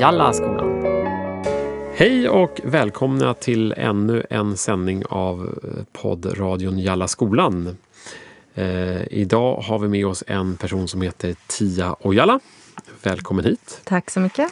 [0.00, 0.82] Jalla skolan.
[1.94, 5.58] Hej och välkomna till ännu en sändning av
[5.92, 7.76] poddradion Jalla skolan.
[8.54, 12.40] Eh, idag har vi med oss en person som heter Tia Ojala.
[13.02, 13.80] Välkommen hit.
[13.84, 14.50] Tack så mycket.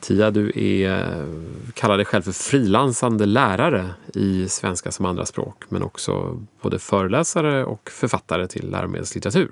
[0.00, 1.26] Tia, du är,
[1.74, 7.90] kallar dig själv för frilansande lärare i svenska som andraspråk men också både föreläsare och
[7.90, 9.50] författare till läromedelslitteratur.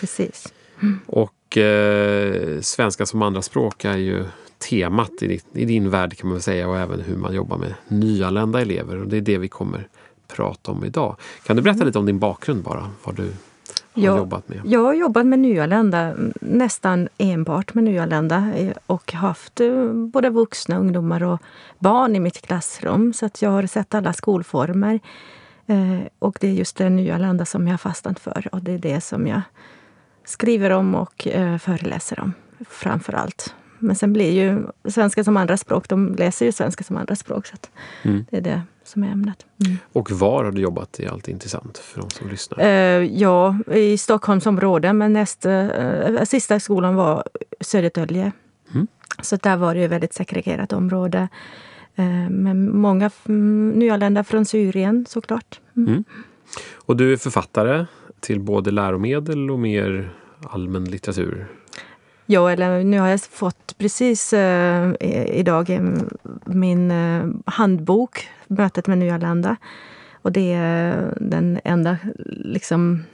[0.00, 0.52] Precis.
[0.82, 1.00] Mm.
[1.06, 4.24] Och eh, svenska som andraspråk är ju
[4.70, 8.60] temat i, i, din värld kan man säga och även hur man jobbar med nyanlända
[8.60, 8.96] elever.
[8.96, 9.88] Och det är det vi kommer
[10.28, 11.16] prata om idag.
[11.46, 11.86] Kan du berätta mm.
[11.86, 12.90] lite om din bakgrund bara?
[13.04, 13.32] Vad du
[13.94, 14.60] har jag, jobbat med?
[14.64, 20.78] Jag har jobbat med nyanlända, nästan enbart med nyanlända eh, och haft eh, både vuxna,
[20.78, 21.42] ungdomar och
[21.78, 23.12] barn i mitt klassrum.
[23.12, 25.00] Så att jag har sett alla skolformer.
[25.66, 28.78] Eh, och det är just det nyanlända som jag har fastnat för och det är
[28.78, 29.40] det som jag
[30.24, 31.28] skriver om och
[31.60, 32.32] föreläser om
[32.68, 33.54] framför allt.
[33.82, 37.46] Men sen blir ju svenska som andra språk, de läser ju svenska som andra språk.
[37.46, 37.56] Så
[38.02, 38.24] mm.
[38.30, 39.46] Det är det som är ämnet.
[39.64, 39.78] Mm.
[39.92, 41.00] Och var har du jobbat?
[41.00, 42.60] Är alltid intressant för de som lyssnar.
[42.60, 44.94] Uh, ja, i Stockholmsområdet.
[44.94, 47.24] Men nästa, uh, sista skolan var
[47.60, 48.32] Södertälje.
[48.74, 48.86] Mm.
[49.22, 51.28] Så där var det ju ett väldigt segregerat område.
[51.98, 53.10] Uh, med många
[53.74, 55.60] nyanlända från Syrien såklart.
[55.76, 55.88] Mm.
[55.88, 56.04] mm.
[56.72, 57.86] Och du är författare
[58.20, 61.48] till både läromedel och mer allmän litteratur?
[62.26, 64.92] Ja, eller nu har jag fått precis eh,
[65.38, 65.80] idag
[66.46, 69.56] min eh, handbok, Mötet med nyanlända.
[70.22, 73.04] Och det är den enda, liksom,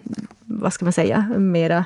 [0.44, 1.84] vad ska man säga, mera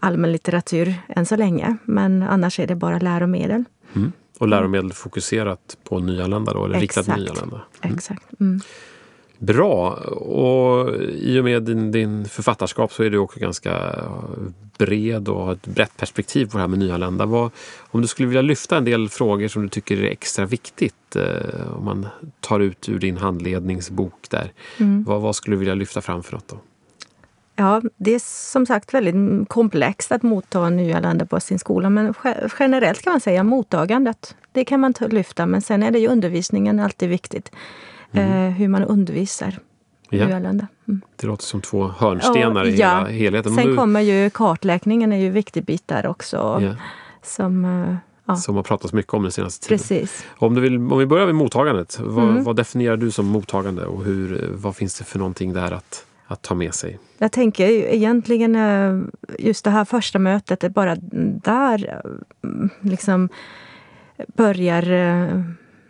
[0.00, 1.76] allmän litteratur än så länge.
[1.84, 3.64] Men annars är det bara läromedel.
[3.94, 4.12] Mm.
[4.38, 7.08] Och läromedel fokuserat på nyanlända då, eller Exakt.
[7.08, 7.60] riktat nyanlända?
[7.82, 7.96] Mm.
[7.96, 8.40] Exakt.
[8.40, 8.60] Mm.
[9.42, 9.90] Bra.
[10.10, 13.94] Och i och med din, din författarskap så är du också ganska
[14.78, 17.26] bred och har ett brett perspektiv på det här med nyanlända.
[17.26, 21.16] Vad, om du skulle vilja lyfta en del frågor som du tycker är extra viktigt
[21.16, 22.06] eh, om man
[22.40, 24.52] tar ut ur din handledningsbok där.
[24.80, 25.04] Mm.
[25.04, 26.56] Vad, vad, skulle du vilja lyfta fram för något då?
[27.56, 28.20] Ja, det är
[28.52, 31.90] som sagt väldigt komplext att motta nyanlända på sin skola.
[31.90, 32.14] Men
[32.58, 35.46] generellt kan man säga mottagandet, det kan man lyfta.
[35.46, 37.50] Men sen är det ju undervisningen alltid viktigt
[38.12, 38.46] mm.
[38.46, 39.58] eh, hur man undervisar
[40.10, 40.26] ja.
[40.26, 40.66] nyanlända.
[40.88, 41.00] Mm.
[41.16, 42.96] Det låter som två hörnstenar i ja.
[42.96, 43.54] hela helheten.
[43.54, 43.76] Sen du...
[43.76, 46.58] kommer ju kartläggningen är ju en viktig bit där också.
[46.62, 46.74] Ja.
[47.22, 48.36] Som, eh, ja.
[48.36, 49.78] som har pratats mycket om den senaste tiden.
[49.78, 50.26] Precis.
[50.36, 51.98] Om, du vill, om vi börjar med mottagandet.
[52.00, 52.44] Vad, mm.
[52.44, 56.42] vad definierar du som mottagande och hur, vad finns det för någonting där att att
[56.42, 56.98] ta med sig?
[57.18, 59.00] Jag tänker egentligen eh,
[59.38, 60.96] just det här första mötet, bara
[61.42, 62.02] där
[62.80, 63.28] liksom
[64.36, 64.82] börjar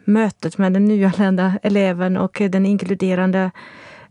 [0.05, 3.51] mötet med den nyanlända eleven och den inkluderande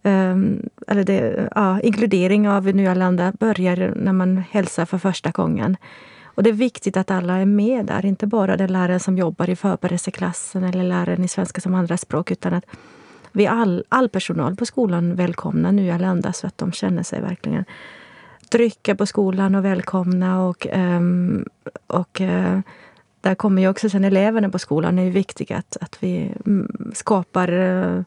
[0.03, 5.78] um, eller det, ja, inkludering av nyanlända börjar när man hälsar för första gången.
[6.25, 9.50] Och det är viktigt att alla är med där, inte bara den läraren som jobbar
[9.50, 12.66] i förberedelseklassen eller läraren i svenska som andraspråk utan att
[13.31, 17.66] vi all, all personal på skolan välkomnar nyanlända så att de känner sig verkligen
[18.51, 20.46] trygga på skolan och välkomna.
[20.46, 21.46] Och, um,
[21.88, 22.59] och uh,
[23.22, 24.96] där kommer ju också sen eleverna på skolan.
[24.96, 28.04] Det är viktigt att, att vi mm, skapar eh,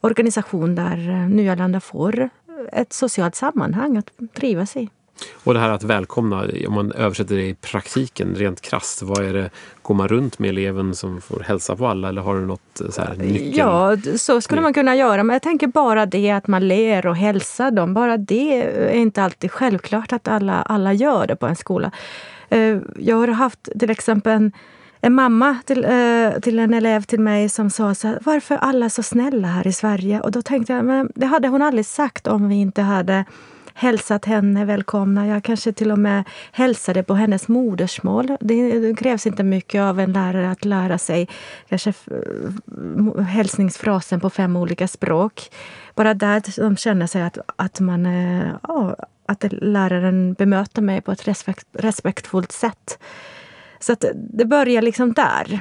[0.00, 2.30] organisation där eh, nyanlända får
[2.72, 4.88] ett socialt sammanhang att trivas i.
[5.44, 9.32] Och det här att välkomna, om man översätter det i praktiken rent krasst, vad är
[9.32, 9.50] det,
[9.82, 13.02] går man runt med eleven som får hälsa på alla eller har du något så
[13.02, 13.58] här, nyckel?
[13.58, 15.22] Ja, så skulle man kunna göra.
[15.22, 19.22] Men jag tänker bara det att man ler och hälsar dem, bara det är inte
[19.22, 21.90] alltid självklart att alla, alla gör det på en skola.
[22.48, 24.52] Eh, jag har haft till exempel en,
[25.00, 28.58] en mamma till, eh, till en elev till mig som sa så här, varför är
[28.58, 30.20] alla så snälla här i Sverige?
[30.20, 33.24] Och då tänkte jag, men det hade hon aldrig sagt om vi inte hade
[33.80, 35.26] hälsat henne välkomna.
[35.26, 38.36] Jag kanske till och med hälsade på hennes modersmål.
[38.40, 41.28] Det krävs inte mycket av en lärare att lära sig
[41.68, 45.50] kanske eh, hälsningsfrasen på fem olika språk.
[45.94, 48.96] Bara där de känner sig att, att man eh, ja,
[49.26, 52.98] att läraren bemöter mig på ett respekt, respektfullt sätt.
[53.78, 55.60] Så att det börjar liksom där.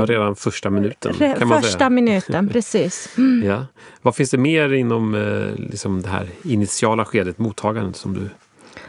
[0.00, 1.12] Ja, redan första minuten.
[1.12, 1.90] Re, kan man första säga.
[1.90, 3.08] minuten, precis.
[3.18, 3.48] Mm.
[3.48, 3.66] Ja.
[4.02, 8.30] Vad finns det mer inom eh, liksom det här initiala skedet, mottagandet, som du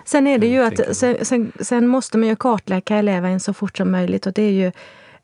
[0.06, 3.78] Sen är det ju att sen, sen, sen, måste man ju kartlägga eleven så fort
[3.78, 4.66] som möjligt och det är ju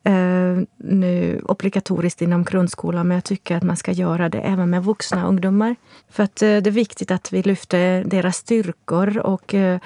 [0.04, 4.84] eh, nu obligatoriskt inom grundskolan men jag tycker att man ska göra det även med
[4.84, 5.76] vuxna ungdomar.
[6.10, 9.80] För att eh, det är viktigt att vi lyfter deras styrkor och eh,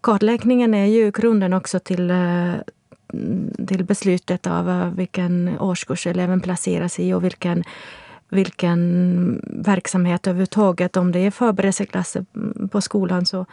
[0.00, 2.54] kartläggningen är ju grunden också till eh,
[3.66, 7.64] till beslutet av eh, vilken årskurs eleven placeras i och vilken,
[8.28, 10.96] vilken verksamhet överhuvudtaget.
[10.96, 12.24] Om det är förberedelseklasser
[12.70, 13.46] på skolan så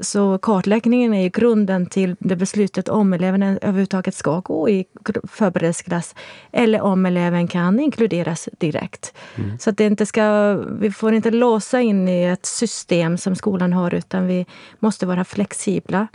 [0.00, 4.84] så kartläggningen är grunden till det beslutet om eleven överhuvudtaget ska gå i
[5.28, 6.14] förberedelseklass
[6.52, 9.14] eller om eleven kan inkluderas direkt.
[9.36, 9.58] Mm.
[9.58, 13.72] Så att det inte ska, vi får inte låsa in i ett system som skolan
[13.72, 14.46] har utan vi
[14.78, 16.08] måste vara flexibla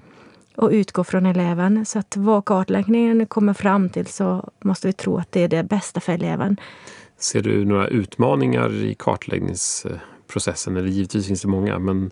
[0.55, 1.85] och utgå från eleven.
[1.85, 5.63] Så att vad kartläggningen kommer fram till så måste vi tro att det är det
[5.63, 6.57] bästa för eleven.
[7.17, 10.77] Ser du några utmaningar i kartläggningsprocessen?
[10.77, 12.11] Eller givetvis finns det många, men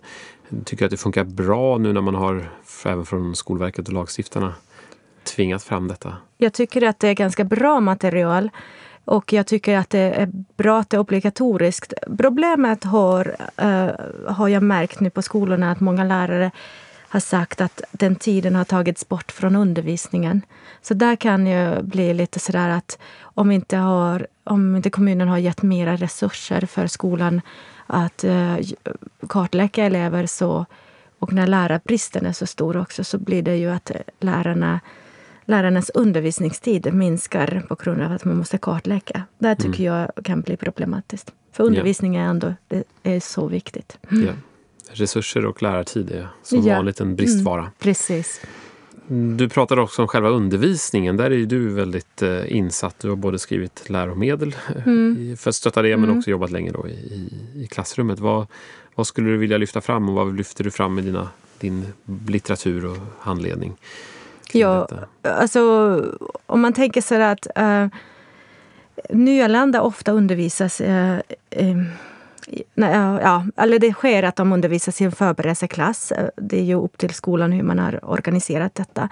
[0.64, 2.50] tycker att det funkar bra nu när man har,
[2.84, 4.54] även från Skolverket och lagstiftarna,
[5.24, 6.16] tvingat fram detta?
[6.38, 8.50] Jag tycker att det är ganska bra material.
[9.04, 11.94] Och jag tycker att det är bra att det är obligatoriskt.
[12.18, 13.90] Problemet har, uh,
[14.32, 16.50] har jag märkt nu på skolorna att många lärare
[17.14, 20.42] har sagt att den tiden har tagits bort från undervisningen.
[20.82, 25.38] Så där kan ju bli lite sådär att om inte, har, om inte kommunen har
[25.38, 27.40] gett mera resurser för skolan
[27.86, 28.56] att uh,
[29.28, 30.66] kartlägga elever så,
[31.18, 33.90] och när lärarbristen är så stor också så blir det ju att
[34.20, 34.80] lärarna
[35.44, 39.22] lärarnas undervisningstid minskar på grund av att man måste kartlägga.
[39.38, 40.10] Det tycker mm.
[40.14, 41.32] jag kan bli problematiskt.
[41.52, 43.98] För undervisning är ändå det är så viktigt.
[44.08, 44.32] Ja.
[44.94, 46.76] Resurser och lärartid är som ja.
[46.76, 47.60] vanligt en bristvara.
[47.60, 47.72] Mm.
[47.78, 48.40] Precis.
[49.08, 51.16] Du pratade också om själva undervisningen.
[51.16, 52.98] Där är ju du väldigt eh, insatt.
[52.98, 55.36] Du har både skrivit läromedel eh, mm.
[55.36, 56.18] för att stötta det men mm.
[56.18, 57.32] också jobbat länge då i, i,
[57.62, 58.18] i, klassrummet.
[58.18, 58.46] Vad,
[58.94, 61.86] vad skulle du vilja lyfta fram och vad lyfter du fram i dina, din
[62.28, 63.76] litteratur och handledning?
[64.52, 65.34] Ja, detta?
[65.34, 65.60] alltså
[66.46, 67.86] om man tänker sig att uh,
[69.10, 71.18] nyanlända ofta undervisas uh,
[71.60, 71.82] uh,
[72.74, 76.12] ja, eller det sker att de undervisas i en förberedelseklass.
[76.36, 79.08] Det är ju upp till skolan hur man har organiserat detta.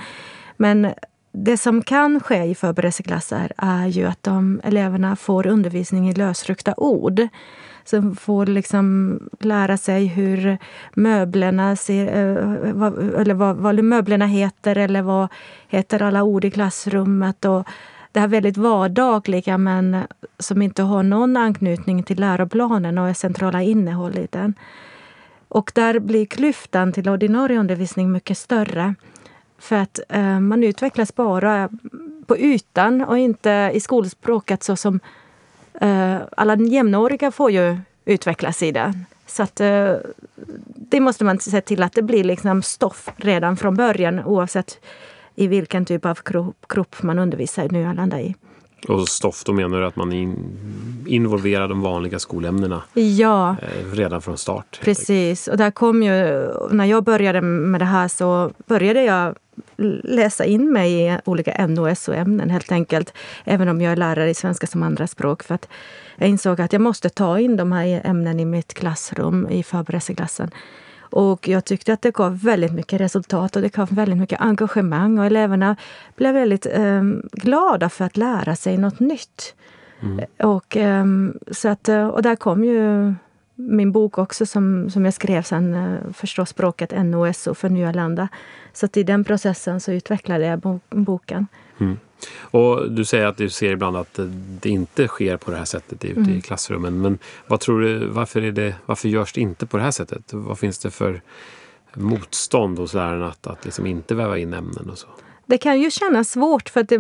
[0.56, 0.92] Men
[1.32, 6.74] det som kan ske i förberedelseklasser är ju att de eleverna får undervisning i lösryckta
[6.76, 7.28] ord.
[7.84, 10.58] Som får liksom lära sig hur
[10.94, 15.28] möblerna ser, eh, eller vad, vad möblerna heter eller vad
[15.68, 17.44] heter alla ord i klassrummet.
[17.44, 17.68] Och
[18.12, 19.96] det här väldigt vardagliga men
[20.38, 24.54] som inte har någon anknytning till läroplanen och är centrala innehåll i den.
[25.48, 28.94] Och där blir klyftan till ordinarie undervisning mycket större.
[29.58, 31.68] För att eh, man utvecklas bara
[32.26, 35.00] på ytan och inte i skolspråket så som
[35.80, 38.92] eh, alla jämnåriga får ju utvecklas i det.
[39.26, 39.94] Så att eh,
[40.76, 44.78] det måste man se till att det blir liksom stoff redan från början oavsett
[45.34, 46.18] i vilken typ av
[46.68, 48.34] grupp man undervisar nyanlända i.
[48.88, 50.58] Och stoff, då menar du att man in,
[51.06, 53.56] involverar de vanliga skolämnena ja.
[53.62, 54.80] eh, redan från start?
[54.82, 55.48] Precis.
[55.48, 59.36] Och där kom ju, när jag började med det här så började jag
[60.02, 63.14] läsa in mig i olika NO-SO-ämnen helt enkelt.
[63.44, 65.42] Även om jag är lärare i svenska som andraspråk.
[65.42, 65.68] För att
[66.16, 70.50] jag insåg att jag måste ta in de här ämnena i mitt klassrum i förberedelseklassen.
[71.12, 75.18] Och jag tyckte att det gav väldigt mycket resultat och det gav väldigt mycket engagemang
[75.18, 75.76] och eleverna
[76.16, 79.54] blev väldigt eh, glada för att lära sig något nytt.
[80.02, 80.24] Mm.
[80.38, 81.04] Och, eh,
[81.50, 83.14] så att, eh, och där kom ju
[83.54, 88.28] min bok också som, som jag skrev sen, eh, Förstå språket NOSO för nyanlända.
[88.72, 91.46] Så att i den processen så utvecklade jag boken.
[91.78, 91.98] Mm.
[92.40, 94.18] Och Du säger att du ser ibland att
[94.60, 96.30] det inte sker på det här sättet ute mm.
[96.30, 97.00] i klassrummen.
[97.00, 100.32] Men vad tror du, varför, är det, varför görs det inte på det här sättet?
[100.32, 101.22] Vad finns det för
[101.94, 105.08] motstånd hos lärarna att, att liksom inte väva in ämnen och så?
[105.46, 106.98] Det kan ju kännas svårt för att det,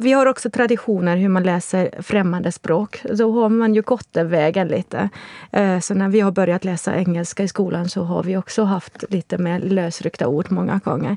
[0.00, 3.02] vi har också traditioner hur man läser främmande språk.
[3.14, 5.08] Då har man ju gått den vägen lite.
[5.52, 9.04] Eh, så när vi har börjat läsa engelska i skolan så har vi också haft
[9.08, 11.16] lite mer lösryckta ord många gånger.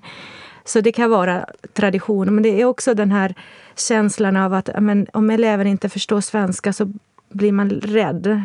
[0.65, 2.32] Så det kan vara traditioner.
[2.32, 3.36] Men det är också den här
[3.75, 6.94] känslan av att men, om eleven inte förstår svenska så
[7.30, 8.42] blir man rädd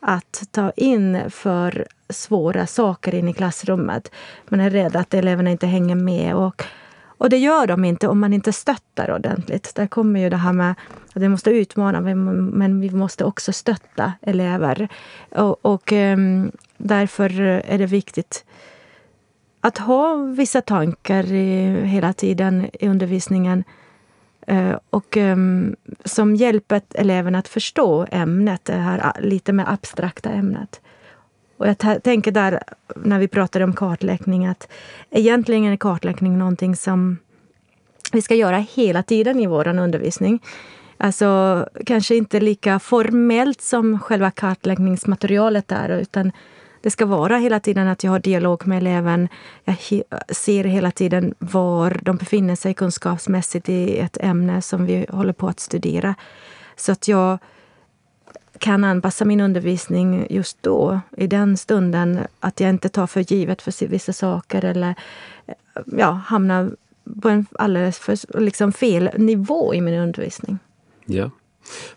[0.00, 4.12] att ta in för svåra saker in i klassrummet.
[4.48, 6.34] Man är rädd att eleverna inte hänger med.
[6.34, 6.64] Och,
[7.20, 9.74] och det gör de inte om man inte stöttar ordentligt.
[9.74, 10.74] Där kommer ju det här med
[11.14, 14.88] att vi måste utmana men vi måste också stötta elever.
[15.30, 18.44] Och, och um, därför är det viktigt
[19.60, 23.64] att ha vissa tankar i, hela tiden i undervisningen
[24.46, 30.80] eh, och um, som hjälper eleverna att förstå ämnet, det här lite mer abstrakta ämnet.
[31.60, 32.62] Och jag tänker där,
[32.96, 34.68] när vi pratar om kartläggning, att
[35.10, 37.18] egentligen är kartläggning någonting som
[38.12, 40.42] vi ska göra hela tiden i vår undervisning.
[40.96, 46.32] Alltså kanske inte lika formellt som själva kartläggningsmaterialet är, utan
[46.80, 49.28] det ska vara hela tiden att jag har dialog med eleven.
[49.64, 49.76] Jag
[50.28, 55.48] ser hela tiden var de befinner sig kunskapsmässigt i ett ämne som vi håller på
[55.48, 56.14] att studera.
[56.76, 57.38] Så att jag
[58.60, 62.18] kan anpassa min undervisning just då, i den stunden.
[62.40, 64.94] Att jag inte tar för givet för vissa saker eller
[65.84, 66.70] ja, hamnar
[67.22, 70.58] på en alldeles för liksom fel nivå i min undervisning.
[71.04, 71.30] Ja.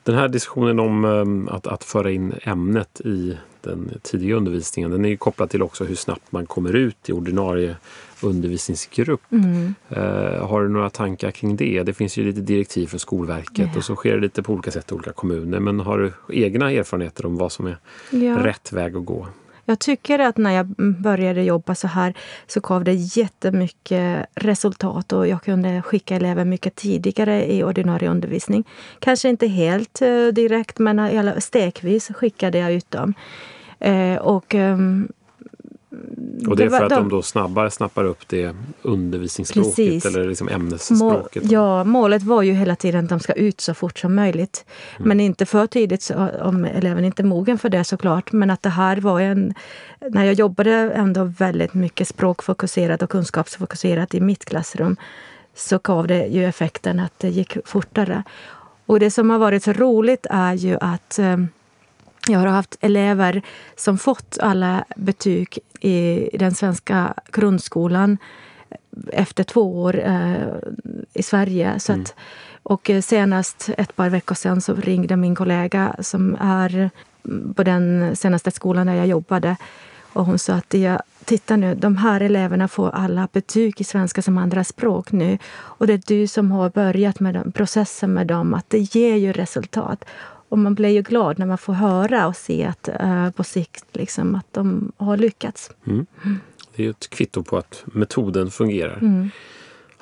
[0.04, 5.06] Den här diskussionen om ehm, att, att föra in ämnet i den tidiga undervisningen, den
[5.06, 7.76] är kopplad till också hur snabbt man kommer ut i ordinarie
[8.24, 9.22] undervisningsgrupp.
[9.32, 9.74] Mm.
[9.92, 11.84] Uh, har du några tankar kring det?
[11.84, 13.78] Det finns ju lite direktiv från Skolverket yeah.
[13.78, 15.60] och så sker det lite på olika sätt i olika kommuner.
[15.60, 17.78] Men har du egna erfarenheter om vad som är
[18.10, 18.46] ja.
[18.46, 19.28] rätt väg att gå?
[19.66, 20.66] Jag tycker att när jag
[21.02, 22.14] började jobba så här
[22.48, 28.64] så gav det jättemycket resultat och jag kunde skicka elever mycket tidigare i ordinarie undervisning.
[29.00, 33.14] Kanske inte helt uh, direkt men stegvis skickade jag ut dem.
[33.86, 35.08] Uh, och um,
[36.48, 40.06] och det är för att de, då snabbare snappar upp det undervisningsspråket precis.
[40.06, 41.44] eller liksom ämnesspråket?
[41.44, 44.66] Mål, ja, målet var ju hela tiden att de ska ut så fort som möjligt.
[44.96, 45.08] Mm.
[45.08, 48.32] Men inte för tidigt så, om eleven inte är mogen för det såklart.
[48.32, 49.54] Men att det här var en...
[50.10, 54.98] När jag jobbade ändå väldigt mycket språkfokuserat och kunskapsfokuserat i mitt klassrum
[55.56, 58.24] så gav det ju effekten att det gick fortare.
[58.86, 61.38] Och det som har varit så roligt är ju att eh,
[62.28, 63.42] jag har haft elever
[63.76, 68.18] som fått alla betyg i den svenska grundskolan
[69.14, 70.48] efter två år eh,
[71.14, 71.80] i Sverige.
[71.80, 72.12] Så att, mm.
[72.64, 76.90] och senast ett par veckor sedan så ringde min kollega som är
[77.56, 79.56] på den senaste skolan där jag jobbade.
[80.14, 84.22] Och hon sa att jag, titta nu, de här eleverna får alla betyg i svenska
[84.22, 85.38] som andra språk nu.
[85.54, 89.16] Och det är du som har börjat med den, processen med dem, att det ger
[89.16, 90.06] ju resultat.
[90.54, 93.86] Och man blir ju glad när man får höra och se att uh, på sikt
[93.92, 95.72] liksom, att de har lyckats.
[95.88, 96.06] Mm.
[96.76, 98.98] Det är ett kvitto på att metoden fungerar.
[99.02, 99.30] Mm.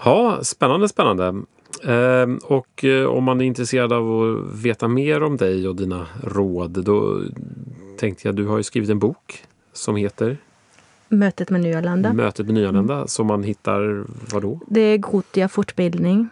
[0.03, 1.41] Ja, spännande, spännande.
[1.83, 6.07] Eh, och eh, om man är intresserad av att veta mer om dig och dina
[6.23, 7.21] råd, då
[7.97, 9.43] tänkte jag, du har ju skrivit en bok
[9.73, 10.37] som heter
[11.07, 12.13] Mötet med nyanlända.
[12.13, 13.07] Mötet med nyanlända, mm.
[13.07, 14.59] som man hittar var då?
[14.67, 16.29] Det är Gotia fortbildning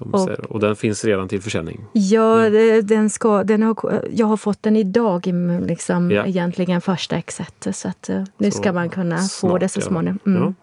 [0.00, 1.84] och, och den finns redan till försäljning?
[1.92, 2.82] Ja, ja.
[2.82, 5.26] Den ska, den har, jag har fått den idag,
[5.66, 6.26] liksom, ja.
[6.26, 7.66] egentligen första exet.
[7.72, 10.18] Så att, eh, nu så ska man kunna få det så småningom.
[10.26, 10.42] Mm.
[10.42, 10.54] Ja.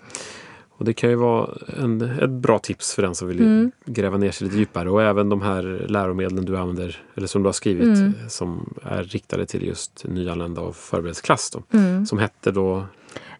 [0.79, 1.49] Och det kan ju vara
[1.79, 3.71] en, ett bra tips för den som vill mm.
[3.85, 4.89] gräva ner sig lite djupare.
[4.89, 8.13] Och även de här läromedlen du använder, eller som du har skrivit, mm.
[8.27, 11.51] som är riktade till just nyanlända och förberedelseklass.
[11.73, 12.05] Mm.
[12.05, 12.77] Som hette då?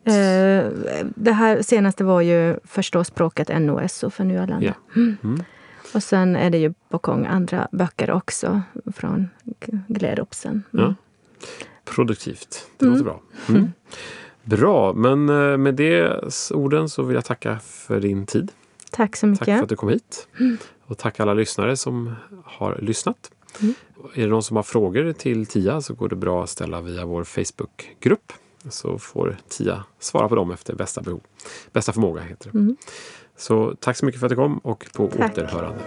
[0.04, 0.66] Eh,
[1.16, 4.66] det här senaste var ju förstå språket NOS för nyanlända.
[4.66, 5.02] Ja.
[5.02, 5.44] Mm.
[5.92, 5.96] Mm.
[5.96, 8.62] Och sen är det ju på gång andra böcker också
[8.96, 9.30] från
[9.88, 10.64] Gleropsen.
[10.74, 10.86] Mm.
[10.86, 10.96] Ja.
[11.86, 12.68] Produktivt.
[12.78, 12.94] Det mm.
[12.94, 13.22] låter bra.
[13.50, 13.62] Mm.
[13.62, 13.72] mm.
[14.44, 16.14] Bra, men eh, med de
[16.54, 18.52] orden så vill jag tacka för din tid.
[18.92, 19.46] Tack så mycket.
[19.46, 20.28] Tack för att du kom hit.
[20.40, 20.58] Mm.
[20.86, 23.32] Och tack alla lyssnare som har lyssnat.
[23.62, 23.74] Mm.
[24.14, 27.06] Är det någon som har frågor till Tia så går det bra att ställa via
[27.06, 28.34] vår Facebookgrupp.
[28.70, 31.22] Så får Tia svara på dem efter bästa behov.
[31.72, 32.58] Bästa förmåga heter det.
[33.40, 35.32] Så tack så mycket för att du kom och på tack.
[35.32, 35.84] återhörande.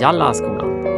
[0.00, 0.91] Jalla skolan